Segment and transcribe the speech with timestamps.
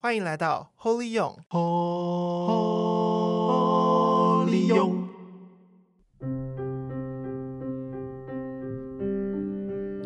[0.00, 1.66] 欢迎来到 Holy 勇，Holy
[4.68, 5.08] 勇。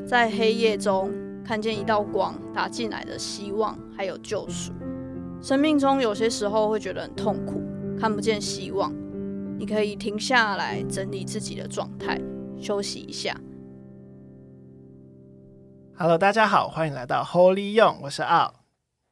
[0.07, 1.13] 在黑夜中
[1.45, 4.73] 看见一道光打进来的希望，还有救赎。
[5.43, 7.61] 生命中有些时候会觉得很痛苦，
[8.01, 8.91] 看不见希望。
[9.59, 12.19] 你可以停下来整理自己的状态，
[12.59, 13.39] 休息一下。
[15.99, 18.62] Hello，大家好，欢迎来到 Holy 勇，我是奥。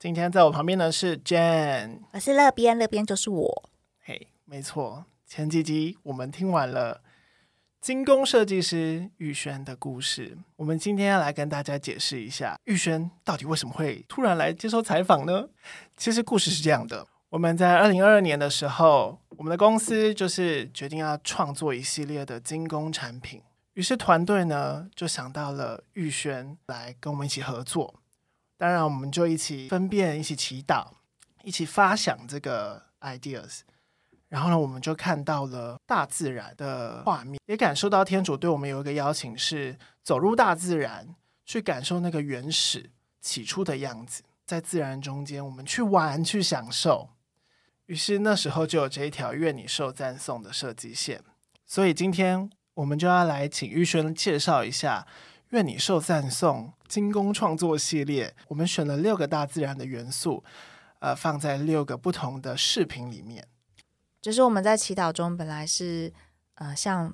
[0.00, 3.70] 今天在我旁边的是 Jane，我是乐边，乐边就是我。
[4.02, 7.02] 嘿没错，前几集我们听完了
[7.82, 15.46] 精工设计师玉轩的故事，我们今天要来跟大家解释一下玉轩到底为什么会突然来接受采访呢？
[15.98, 23.42] 其实故事是这样的，我们在二零二二年的时候，我们的公司就是决定要创作一系列的精工产品，
[23.74, 27.99] 于是团队呢就想到了玉轩来跟我们一起合作。
[28.60, 30.86] 当然，我们就一起分辨，一起祈祷，
[31.42, 33.60] 一起发想这个 ideas。
[34.28, 41.14] 然后呢，我们就看到了大自然的画面，也感受到天主对我们有一个邀请，是走入大自然，
[41.46, 42.90] 去感受那个原始
[43.22, 47.08] 起初的样子，在自然中间，我们去玩，去享受。
[47.86, 51.22] 于是那时候就有这一条“愿你受赞颂”的设计线。
[51.64, 55.06] 所以今天我们就要来请玉轩介绍一下。
[55.50, 60.44] 愿你受赞颂，精工创作系列，我们选了六个大自然的元素，
[61.00, 63.48] 呃，放在六个不同的视频里面。
[64.22, 66.12] 就是我们在祈祷中，本来是
[66.54, 67.12] 呃向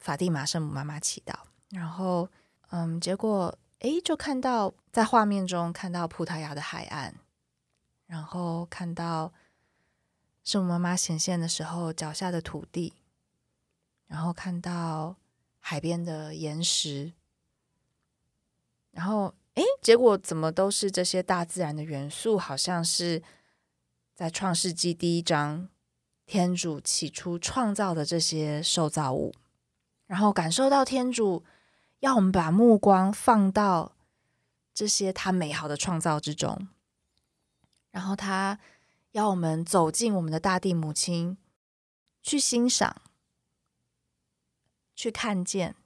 [0.00, 1.34] 法蒂玛圣母妈妈祈祷，
[1.70, 2.30] 然后
[2.70, 7.12] 嗯，结果诶，就看到在画面中看到葡萄牙的海岸，
[8.06, 9.34] 然后看到
[10.44, 12.94] 圣母妈妈显现的时候脚下的土地，
[14.06, 15.16] 然后看到
[15.58, 17.12] 海边的岩石。
[18.96, 22.38] 然后，哎，结果怎么都是这些大自然的元素？
[22.38, 23.22] 好像是
[24.14, 25.68] 在创世纪第一章，
[26.24, 29.34] 天主起初创造的这些受造物，
[30.06, 31.44] 然后感受到天主
[31.98, 33.92] 要我们把目光放到
[34.72, 36.66] 这些他美好的创造之中，
[37.90, 38.58] 然后他
[39.10, 41.36] 要我们走进我们的大地母亲，
[42.22, 43.02] 去欣赏，
[44.94, 45.76] 去看见。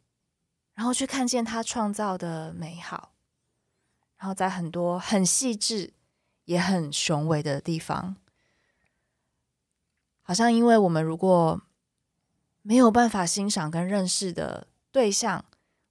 [0.80, 3.12] 然后去看见他创造的美好，
[4.16, 5.92] 然后在很多很细致
[6.46, 8.16] 也很雄伟的地方，
[10.22, 11.60] 好像因为我们如果
[12.62, 15.44] 没有办法欣赏跟认识的对象，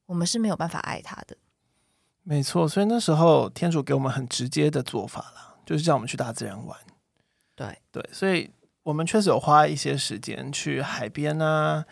[0.07, 1.37] 我们是没有办法爱他的。
[2.23, 6.75] 没错，所以那时候天主给我们很直接的做法了，就是叫我们去大自然玩。
[7.53, 8.49] 对对，所以
[8.81, 11.85] 我们确实有花一些时间去海边啊，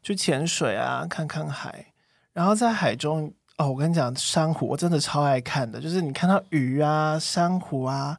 [0.00, 1.90] 去潜水啊，看看海。
[2.34, 8.18] 然后在海中哦，我跟你讲，珊瑚我真的超爱看的，就是你看到鱼啊、珊瑚啊、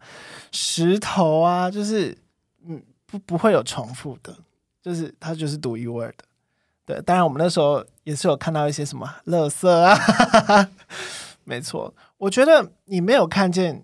[0.52, 2.18] 石头啊，就是
[2.66, 4.34] 嗯，不不会有重复的，
[4.82, 6.24] 就是它就是独一无二的。
[6.86, 10.70] 对，当然我们那时候也是有看到一些什么垃圾啊，
[11.44, 13.84] 没错，我觉得你没有看见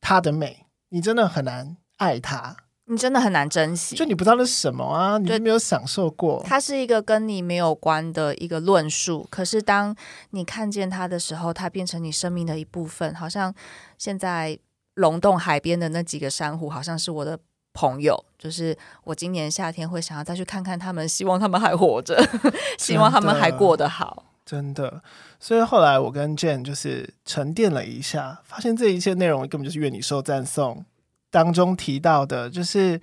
[0.00, 2.56] 它的美，你真的很难爱它。
[2.90, 6.42] 你真的很难珍惜，就你不知道那是什么啊，你没有享受过。
[6.44, 9.94] 它是一个跟你没有关的一个论述，可是当
[10.30, 13.14] 你看见它的时候，它变成你生命的一部分。
[13.14, 13.54] 好像
[13.96, 14.58] 现在
[14.94, 17.38] 龙洞海边的那几个珊瑚，好像是我的
[17.72, 22.20] 朋友，就是我今年夏天会想要再去看看他们，希望他们还活着，
[22.76, 24.24] 希望他们还过得好。
[24.44, 25.00] 真的，
[25.38, 30.84] 所以后来我跟 Jane 就是沉淀了一下，发现这一切内容根本就是愿你受赞颂。
[31.30, 33.00] 当中提到的，就是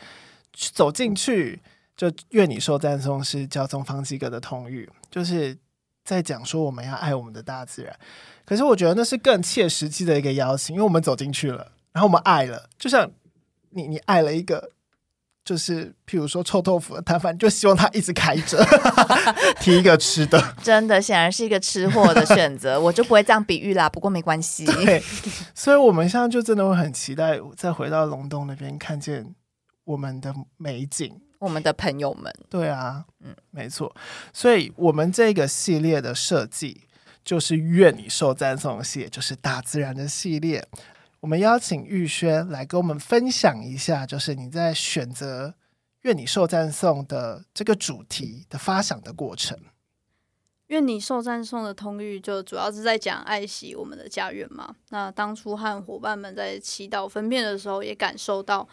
[0.53, 1.61] 走进去，
[1.95, 5.57] 就愿你说赞颂是教宗方济各的通谕，就是
[6.03, 7.97] 在讲说我们要爱我们的大自然。
[8.45, 13.09] 可是我觉得那是更切实际的一个邀请，因为我们走进去了，然后我们爱了，就像
[13.71, 14.71] 你你爱了一个。
[15.47, 18.61] 就是，譬如说臭豆腐的摊贩，就希望他一直开着，
[19.61, 20.37] 提一个吃的。
[20.61, 23.87] 真的，显然是一个吃货的选择，我就不会这样比喻啦。
[23.87, 24.65] 不过没关系。
[24.65, 25.01] 对，
[25.55, 29.33] 所以我们现在就真的会很期待再回到龙洞那边，看见
[29.85, 32.29] 我们的美景，我们的朋友们。
[32.49, 33.95] 对啊，嗯，没错。
[34.33, 36.81] 所以我们这个系列的设计
[37.23, 40.67] 就是愿你受赞颂系列，就是大自然的系列。
[41.19, 45.55] 我们邀请玉轩来跟我们分享一下，就是你在选择
[46.01, 49.57] “愿你受赞颂”的这个主题的发想的过程。
[50.67, 54.75] “愿你受赞颂”的通谕就主要是在讲爱惜我们的家园嘛。
[54.89, 58.67] 那当初和伙伴们在祈祷分辨的时候，也感受到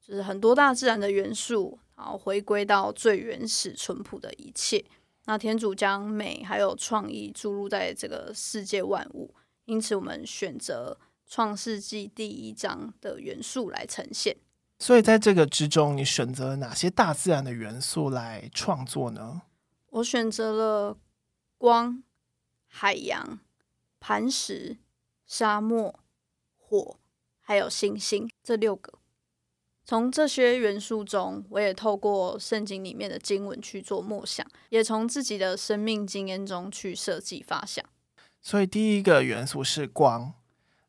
[0.00, 4.84] 就是很多大自然的元素，然后回归到最原始淳朴的一切。
[5.24, 9.34] 那天主将美还有创意注入在这个世界万物，
[9.64, 10.96] 因此我们选择。
[11.30, 14.36] 创世纪第一章的元素来呈现。
[14.80, 19.42] 所以在这个之中，你选择了哪些大自然的元素来创作呢？
[19.90, 20.98] 我选择了
[21.56, 22.02] 光、
[22.66, 23.38] 海洋、
[24.00, 24.78] 磐石、
[25.24, 26.00] 沙漠、
[26.56, 26.96] 火，
[27.40, 28.94] 还有星星这六个。
[29.84, 37.84] 从这些元素中，我也透过圣经里面的经文去做默想，也从自己的生命经验中去设计发想。
[38.40, 40.32] 所以第一个元素是光，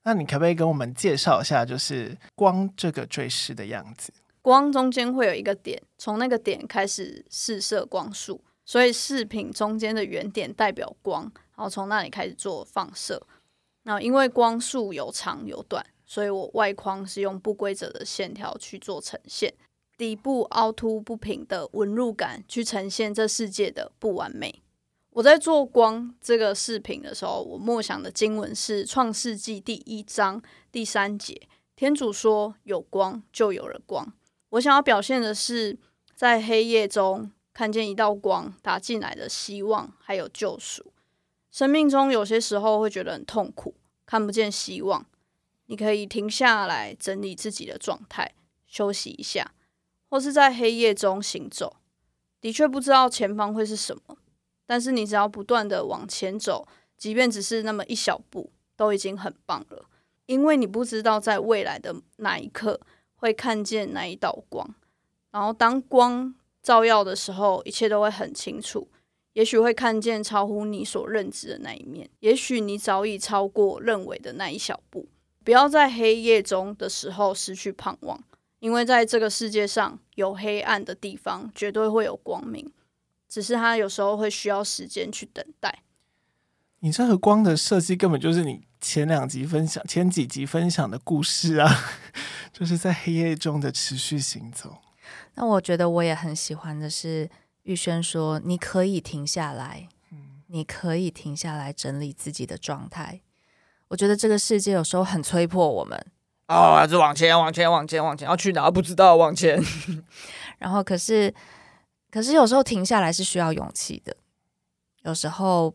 [0.03, 4.12] 那你可不可以跟我们介绍一下，就是光这个坠饰的样子？
[4.42, 11.24] 光中间会有一个点，从那个点开始试射光束，所以饰品中间的圆点代表光，
[11.56, 13.21] 然后从那里开始做放射。
[13.83, 19.53] 那因为光束有长有短，所以我外框是用不规则的线条去做呈现，
[19.98, 24.63] 底部凹凸不平的纹路感去呈现这世界的不完美。
[25.11, 30.41] 我在做光这个视频的时候，我默想的经文是《创世纪》第一章
[30.71, 31.49] 第三节。
[31.75, 34.13] 天主说：“有光，就有了光。”
[34.51, 35.77] 我想要表现的是，
[36.15, 40.93] 在黑夜中看见一道光打进来的希望，还有救赎。
[41.51, 43.75] 生命中有些时候会觉得很痛苦，
[44.05, 45.05] 看不见希望。
[45.65, 48.33] 你可以停下来整理自己的状态，
[48.65, 49.51] 休息一下，
[50.09, 51.75] 或是在黑夜中行走。
[52.39, 54.17] 的确不知道前方会是什么。
[54.71, 56.65] 但是你只要不断的往前走，
[56.97, 59.83] 即便只是那么一小步，都已经很棒了。
[60.27, 62.79] 因为你不知道在未来的哪一刻
[63.15, 64.73] 会看见那一道光，
[65.31, 66.33] 然后当光
[66.63, 68.88] 照耀的时候，一切都会很清楚。
[69.33, 75.06] 也许会看见超乎你所认知的那一面，也许你早已超过认为的那一小步。
[75.44, 78.24] 不要在黑夜中的时候失去盼望，
[78.59, 82.71] 因为在这个世界上有黑暗的地方，绝对会有光明。
[83.31, 85.83] 只是他有时候会需要时间去等待。
[86.79, 91.73] 你这个光的设计根本就是你前两集分享、前几集分享的故事啊，
[92.51, 94.79] 就是在黑夜中的持续行走。
[95.35, 97.29] 那我觉得我也很喜欢的是
[97.63, 103.21] 玉轩说：“你可以停下来，嗯，你可以停下来整理自己的状态。”
[103.87, 105.97] 我觉得这个世界有时候很催迫我们
[106.49, 109.63] 哦，还是往前、往前、往前、往前，要去哪不知道，往前。
[110.59, 111.33] 然后可是。
[112.11, 114.17] 可是有时候停下来是需要勇气的，
[115.03, 115.73] 有时候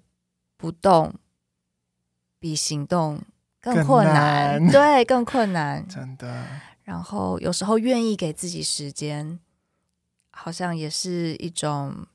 [0.59, 1.15] 不动
[2.39, 3.23] 比行动
[3.59, 6.47] 更困难，难 对，更困难， 真的。
[6.85, 9.41] 然后有时候愿意给自己时间，
[10.31, 12.07] 好像也是一种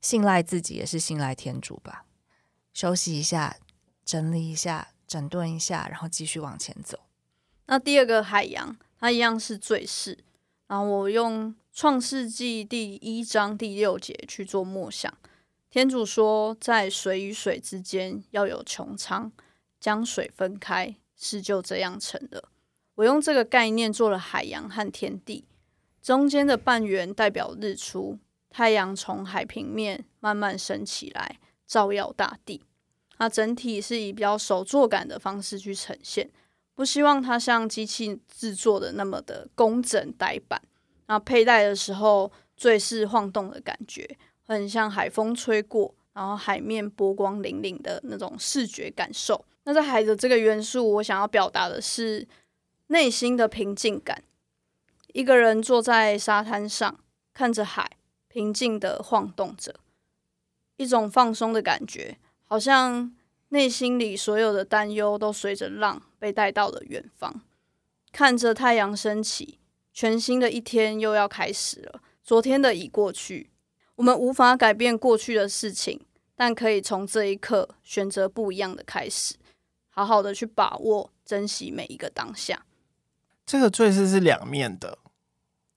[0.00, 2.04] 信赖自己，也是信赖天主吧。
[2.72, 3.56] 休息一下，
[4.04, 7.00] 整理一下，整顿一下，然后继续往前走。
[7.66, 10.18] 那第二个海洋，它一样是最是，
[10.68, 11.54] 然后我用。
[11.80, 15.10] 创世纪第一章第六节去做默想，
[15.70, 19.32] 天主说，在水与水之间要有穹苍，
[19.80, 22.50] 将水分开，事就这样成了。
[22.96, 25.46] 我用这个概念做了海洋和天地，
[26.02, 28.18] 中间的半圆代表日出，
[28.50, 32.62] 太阳从海平面慢慢升起来，照耀大地。
[33.16, 36.30] 它整体是以比较手作感的方式去呈现，
[36.74, 40.60] 不希望它像机器制作的那么的工整呆板。
[41.10, 44.16] 然后佩戴的时候，最是晃动的感觉，
[44.46, 49.44] 很像海风吹过，然后海面波光粼粼的那种视觉感受。
[49.64, 52.28] 那在海的这个元素，我想要表达的是
[52.86, 54.22] 内心的平静感。
[55.12, 57.00] 一个人坐在沙滩上，
[57.34, 57.90] 看着海，
[58.28, 59.74] 平静的晃动着，
[60.76, 63.12] 一种放松的感觉，好像
[63.48, 67.40] 内心里所有的担忧都随着浪被带到了远方，
[68.12, 69.58] 看着太阳升起。
[69.92, 72.02] 全新的一天又要开始了。
[72.22, 73.50] 昨天的已过去，
[73.96, 76.00] 我们无法改变过去的事情，
[76.34, 79.34] 但可以从这一刻选择不一样的开始，
[79.88, 82.64] 好好的去把握、珍惜每一个当下。
[83.44, 84.98] 这个最是是两面的，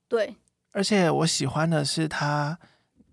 [0.07, 0.35] 对，
[0.71, 2.59] 而且我喜欢的是它。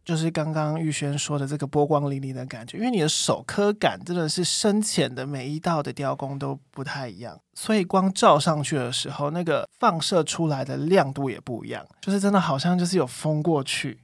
[0.05, 14.01] 就是刚刚玉轩说的这个波光粼粼的感觉，因为你的手刻感真的是深浅的每一道的雕工都不太一样，所以光照上去的时候，那个放射出来的亮度也不一样，就是真的好像就是有风过去，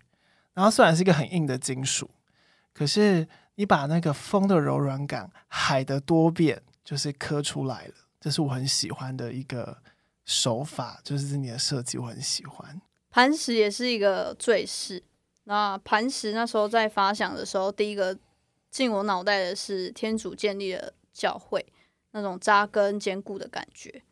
[0.55, 2.11] 然后虽然是一个很硬的金属，
[2.73, 3.27] 可是
[3.57, 9.79] 你把那个风的柔软感、海的多变，就是刻出来了，这是我很喜欢的一个
[10.25, 12.81] 手法，就是你的设计我很喜欢。
[13.11, 15.03] 磐石也是一个坠饰。
[15.49, 18.19] 那磐石那时候在发想的时候，第一个
[18.69, 21.65] 进我脑袋的是天主建立的教会
[22.11, 24.03] 那种扎根坚固的感觉。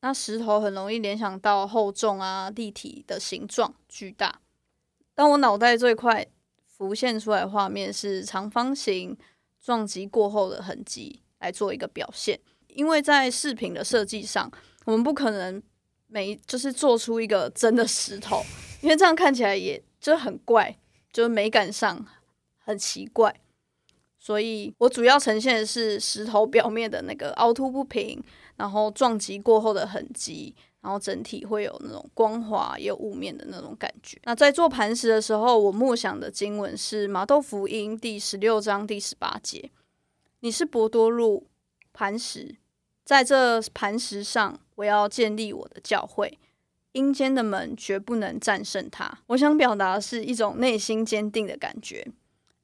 [0.00, 4.40] 那石头很容易联想到厚重啊、立体的形状、巨大。
[5.14, 6.26] 但我脑袋最快
[6.66, 9.16] 浮现出来的画面是长方形
[9.62, 12.38] 撞击过后的痕迹来做一个表现。
[12.68, 14.50] 因为在饰品的设计上，
[14.84, 15.62] 我们不可能
[16.08, 18.42] 每就是做出一个真的石头，
[18.80, 20.76] 因为这样看起来也就很怪，
[21.10, 22.04] 就是美感上
[22.58, 23.34] 很奇怪。
[24.18, 28.22] 所以我主要呈现的是石头表面的那个凹凸不平，
[28.56, 30.54] 然后撞击过后的痕迹。
[30.82, 34.20] 然后整体会有那种光滑也有雾面的那种感觉。
[34.24, 39.70] 那在做磐石的时候，我默想的经文是马窦福音第十六章第十八节
[40.40, 41.46] ：“你是伯多禄
[41.94, 42.56] 磐石，
[43.02, 46.38] 在这磐石上，我要建立我的教会，
[46.94, 52.04] 阴间的门绝不能战胜它。”我想表达的是一种内心坚定的感觉。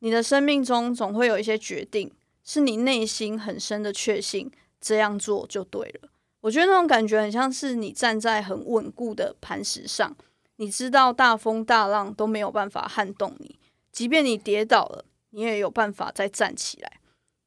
[0.01, 2.11] 你的生命中总会有一些决定，
[2.43, 6.09] 是你内心很深的确信，这样做就对了。
[6.41, 10.17] 我觉得那种感觉很像是你站在很稳固的磐石上，
[10.57, 13.59] 你知道大风大浪都没有办法撼动你，
[13.93, 17.01] 即便你跌倒了，你也有办法再站起来。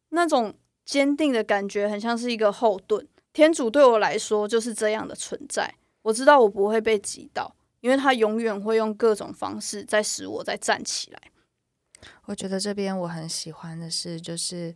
[0.09, 0.53] 那种
[0.85, 3.07] 坚定的感觉很像是一个后盾。
[3.33, 5.73] 天主对我来说就是这样的存在。
[6.03, 11.19] 我知道我不会被挤倒，因为他永远会用各种方式在使我再站起来。
[12.25, 14.75] 我觉得这边我很喜欢的是，就是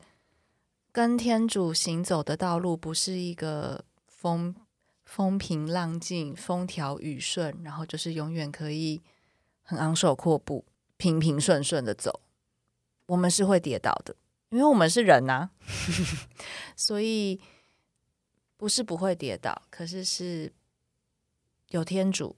[0.92, 3.86] 跟天主行走的道路不是一个。
[4.20, 4.56] 风
[5.06, 9.00] 风平浪静，风调雨顺，然后就是永远可以
[9.62, 10.66] 很昂首阔步、
[10.98, 12.22] 平平顺顺的走。
[13.06, 14.16] 我们是会跌倒的，
[14.50, 15.52] 因为我们是人呐、 啊，
[16.76, 17.40] 所以
[18.58, 20.52] 不是不会跌倒，可是是
[21.70, 22.36] 有天主，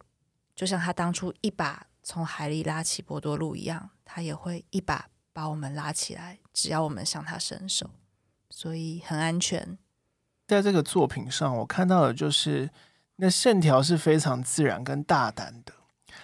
[0.56, 7.92] 就像他当初一把从海里拉起波多路一样，他也会一把把我们拉起来，只要我们向他伸手，
[8.50, 9.78] 所以很安全。
[10.48, 12.70] 在这个作品上，我看到的就是
[13.18, 15.74] 那线条是非常自然跟大胆的。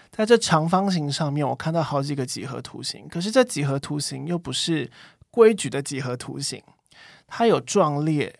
[0.09, 4.89] 在这长方形上面，我看到好几个几何图形，可是这几何图形又不是
[5.29, 6.63] 规矩的几何图形，
[7.27, 8.39] 它有壮烈，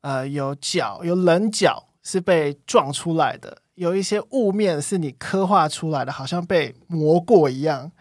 [0.00, 7.92] 呃，有角，有棱角是被撞出来的，有一些雾面是你刻画出来的，好像被磨过一样。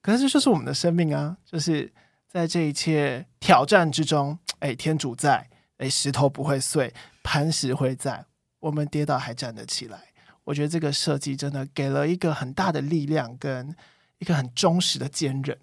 [0.00, 1.92] 可是这就是我们的生命啊，就是
[2.26, 5.50] 在这一切挑战之中，哎，天主在。
[5.78, 8.24] 诶，石头不会碎，磐石会在，
[8.60, 10.14] 我们跌倒还站得起来。
[10.44, 13.76] 我觉得这个设计真的给了一个很大的力量，跟
[14.16, 15.58] 一个很忠实的坚韧。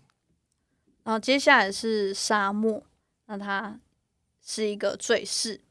[1.03, 2.83] 然后接下来是沙漠，
[3.25, 3.79] 那它
[4.39, 5.61] 是一个坠饰，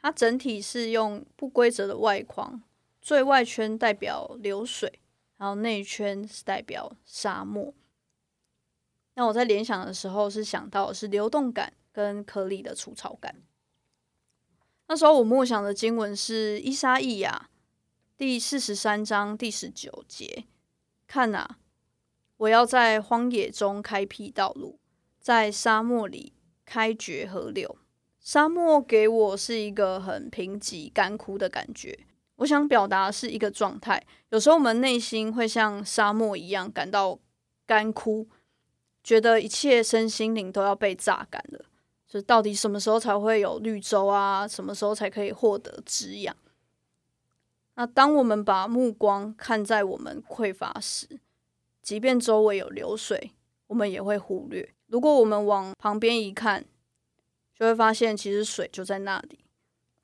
[0.00, 2.62] 它整体是用不规则的外框，
[3.06, 4.98] 最外圈代表流水，
[5.36, 7.72] 然后内圈是代表沙漠。
[9.14, 13.36] 那我在联想的时候是想到是流动感跟颗粒的粗糙感。
[14.88, 17.48] 那时候我默想的经文是《依撒意亚》
[18.16, 20.46] 第四十三章第十九节
[21.06, 21.58] ：“看哪，
[22.38, 24.80] 我要在荒野中开辟道路，
[25.20, 26.32] 在沙漠里
[26.64, 27.78] 开掘河流。”
[28.18, 32.00] 沙漠给我是一个很贫瘠、干枯的感觉。
[32.36, 34.02] 我想表达是一个状态。
[34.30, 37.18] 有时候我们内心会像沙漠一样感到
[37.66, 38.28] 干枯，
[39.02, 41.64] 觉得一切身心灵都要被榨干了。
[42.06, 44.46] 就到底什么时候才会有绿洲啊？
[44.46, 46.34] 什么时候才可以获得滋养？
[47.74, 51.20] 那当我们把目光看在我们匮乏时，
[51.82, 53.32] 即便周围有流水，
[53.66, 54.72] 我们也会忽略。
[54.86, 56.64] 如果我们往旁边一看，
[57.54, 59.40] 就会发现其实水就在那里。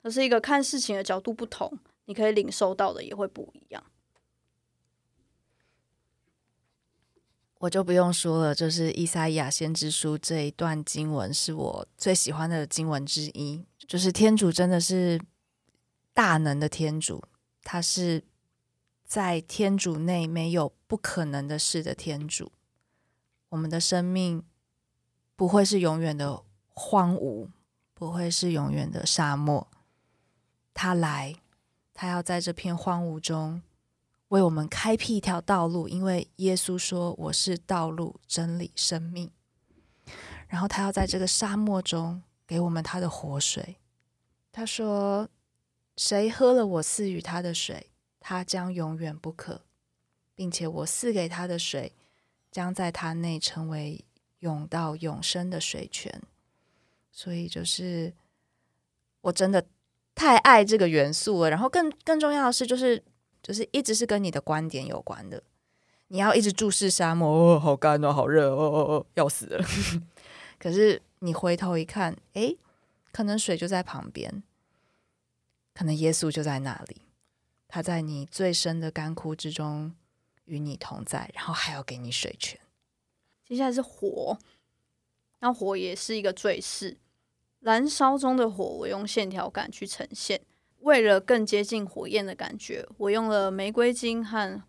[0.03, 3.83] 它是一个看事情的角度不同，你可以领受到的也会不一样。
[7.59, 13.65] 我就不用说了，就是《伊赛亚先知书》这一段经文是我最喜欢的经文之一。
[13.87, 15.17] 就是天主真的是
[16.13, 17.23] 大能的天主，
[17.61, 18.23] 他是
[19.05, 22.51] 在天主内没有不可能的事的天主。
[23.47, 24.43] 我们的生命
[25.37, 27.49] 不会是永远的荒芜，
[27.93, 29.69] 不会是永远的沙漠。
[30.73, 31.35] 他来，
[31.93, 33.61] 他要在这片荒芜中。
[34.29, 39.29] 为我们开辟一条道路，因为耶稣说：“我是道路、真理、生命。”
[40.49, 43.77] 然后他要在这个沙漠中给我们他的活水。
[44.51, 45.29] 他说
[45.95, 49.61] ：“谁喝了我赐予他的水，他将永远不渴，
[50.33, 51.93] 并且我赐给他的水
[52.49, 54.03] 将在他内成为
[54.39, 56.23] 永到永生的水泉。”
[57.11, 58.15] 所以就是
[59.21, 59.63] 我真的
[60.15, 61.49] 太爱这个元素了。
[61.49, 63.03] 然后更更重要的是，就是。
[63.43, 65.43] 就是一直是跟你的观点有关的，
[66.07, 69.61] 你要一直注视沙漠，哦，好干哦，好热哦，哦哦，要死了。
[70.57, 72.57] 可是你回头一看，诶，
[73.11, 74.41] 可能水就在旁边，
[75.73, 77.01] 可能耶稣就在那里，
[77.67, 79.93] 他在你最深的干枯之中
[80.45, 82.57] 与你同在，然后还要给你水泉。
[83.43, 84.39] 接下来是火，
[85.39, 86.95] 那火也是一个坠饰。
[87.63, 90.41] 燃烧中的火，我用线条感去呈现。
[90.81, 94.61] 为了更接近火焰的感觉，我用了玫瑰金和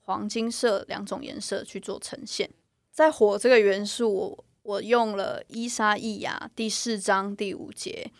[0.00, 2.50] 黄金色两种颜色去做呈现。
[2.90, 8.10] 在火这个元素，我我用了伊莎意亚第四章第五节：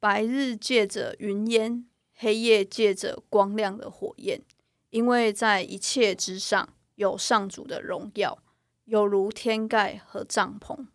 [0.00, 4.40] 白日借着云烟，黑夜借着光亮的火焰，
[4.88, 8.38] 因为在一切之上有上主的荣耀，
[8.86, 10.86] 有如天盖和帐篷。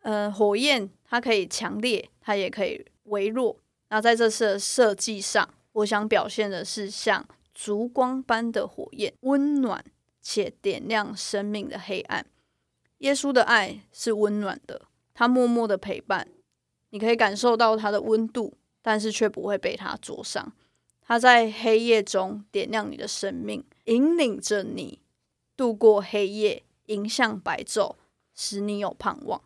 [0.00, 3.54] 呃，火焰它可以强烈，它也可以微弱。
[3.90, 9.84] 那在这次的设计上，我想表现的是像烛光般的火焰，温暖
[10.22, 12.24] 且点亮生命的黑暗。
[13.00, 16.26] 耶稣的爱是温暖的，他默默的陪伴，
[16.88, 20.50] 你可以感受到他的温度，但是却不会被他灼伤。
[21.02, 24.98] 他在黑夜中点亮你的生命，引领着你
[25.54, 27.96] 度过黑夜，迎向白昼，
[28.34, 29.42] 使你有盼望。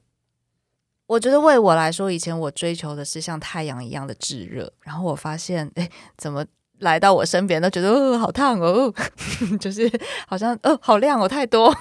[1.06, 6.44] 我觉得为我来说，以前我追求的是像太阳一样的炙热，然后我发现，哎，怎么
[6.80, 8.92] 来到我身边都觉得哦，好烫哦，
[9.60, 9.88] 就是
[10.26, 11.72] 好像哦，好亮哦，太多。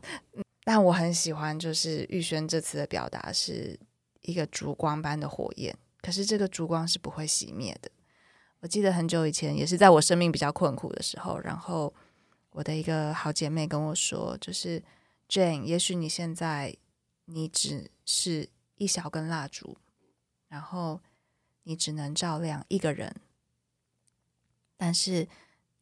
[0.64, 3.78] 但我很喜欢，就是玉轩这次的表达是
[4.22, 7.90] 一个烛光般的火焰，可是这个烛光是不会熄灭的。
[8.60, 11.92] 我记得很久以前，也是在我生命比较困苦的时候，然后
[12.52, 14.82] 我的一个好姐妹跟我说，就是
[15.28, 16.74] Jane，也许你现在
[17.26, 18.48] 你只是。
[18.82, 19.76] 一小根蜡烛，
[20.48, 21.00] 然后
[21.62, 23.20] 你只能照亮一个人，
[24.76, 25.28] 但是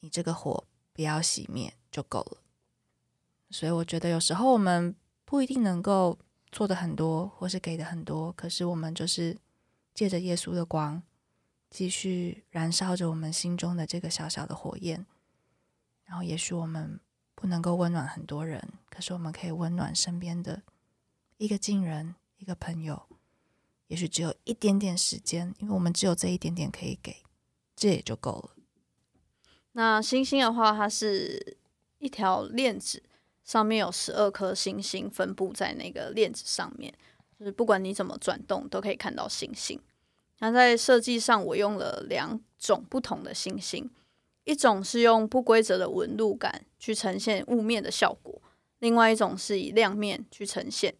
[0.01, 2.43] 你这个火不要熄灭就够了。
[3.49, 6.19] 所以我觉得有时候我们不一定能够
[6.53, 9.39] 做的很多，或是给的很多，可是我们就是
[9.95, 11.03] 借着耶稣的光，
[11.71, 15.07] 继续燃烧着我们心中的这个小小的火焰。
[16.05, 17.01] 然后也许我们
[17.35, 20.63] 不能够温暖很多人，可是我们可以温暖身边的
[21.39, 22.15] 一个近人。
[22.41, 23.07] 一个朋友，
[23.89, 27.23] 也许只有一点点时间，因为我们只有这一点点可以给，
[27.77, 28.57] 这也就够了。
[29.73, 31.59] 那星星的话，它是
[31.99, 33.03] 一条链子，
[33.45, 36.93] 上面有十二颗星星分布在那个链子上面，
[37.39, 39.79] 就是不管你怎么转动，都可以看到星星。
[40.39, 43.91] 那在设计上，我用了两种不同的星星，
[44.45, 48.41] 一种是用不规则的纹路感去呈现雾面的效果，
[48.79, 50.95] 另外一种是以亮面去呈现。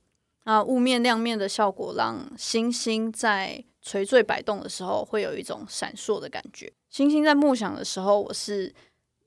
[0.51, 6.73] 那雾面亮面的效果，让星星在垂坠摆动的时候，会有一种闪烁的感觉。
[6.89, 8.75] 星星在梦想的时候，我是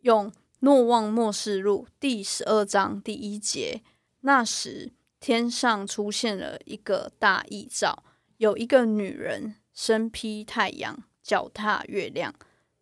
[0.01, 3.81] 用《诺望末世录》第十二章第一节。
[4.19, 8.03] 那时天上出现了一个大异兆，
[8.35, 12.33] 有一个女人身披太阳，脚踏月亮，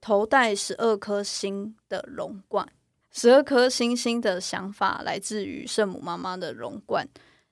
[0.01, 2.67] 头戴十二颗星的龙冠。
[3.11, 7.07] 十二颗星星的想法来自于圣母妈妈的龙冠。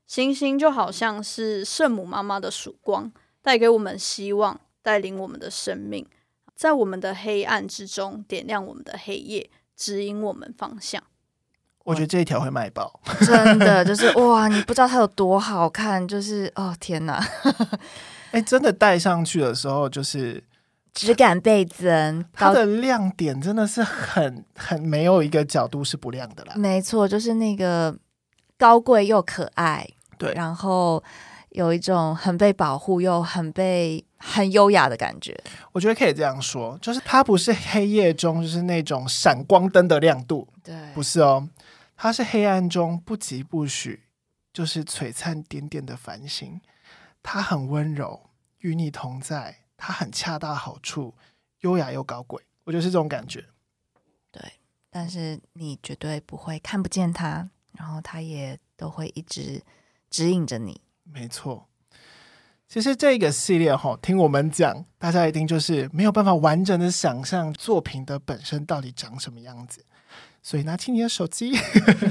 [0.10, 3.12] 星星就好像是圣母妈妈的曙光，
[3.44, 6.04] 带给我们希望，带领我们的生命，
[6.56, 11.04] 在我们的黑暗之中点亮我们的黑夜，指引我们方向。
[11.84, 14.48] 我觉得这一条会卖爆， 真的就是哇！
[14.48, 17.24] 你不知道它有多好看，就是哦天哪！
[18.32, 20.44] 哎，真的戴上去的时候，就是
[20.92, 26.56] 质感倍增，它的亮点真的是很很没有一个角度是不亮的啦。
[26.56, 27.96] 没错，就是那个
[28.58, 29.88] 高贵又可爱。
[30.20, 31.04] 对，然后
[31.50, 35.36] 有一种很被保护又很被很优雅的感觉。
[35.72, 41.50] 我觉得可以这样说，就是它不是黑夜中就是那种闪光灯的亮度，对，不是哦，
[41.96, 44.04] 它是黑暗中不疾不徐，
[44.54, 46.62] 就是璀璨点点的繁星。
[47.24, 48.30] 它很温柔，
[48.60, 51.16] 与你同在，它很恰到好处，
[51.62, 52.44] 优雅又高贵。
[52.66, 53.46] 我觉得是这种感觉。
[54.32, 54.42] 对，
[54.90, 59.62] 但是你绝对不会看不见它，然后它也都会一直。
[60.10, 61.68] 指引着你，没错。
[62.68, 69.84] 其实这个系列哈，听我们讲，大家一定就是没有办法完整的想象作品的本身到底长什么样子。
[70.42, 71.52] 所以拿起你的手机，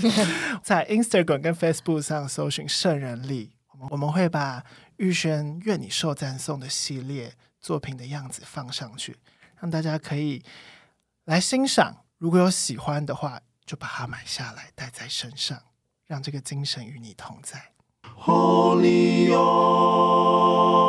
[0.62, 4.62] 在 Instagram 跟 Facebook 上搜寻“圣人力”，我们我们会把
[4.96, 9.16] 玉轩愿你受赞颂的系列作品的样子放上去，
[9.61, 10.42] 让大家可以
[11.24, 12.04] 来欣赏。
[12.18, 15.62] 如果有喜欢的话，就把它买下来带在身上，
[16.06, 17.70] 让这个精神与你同在。
[18.18, 20.88] holy oil.